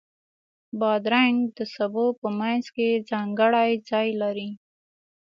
[0.79, 4.49] بادرنګ د سبو په منځ کې ځانګړی ځای لري.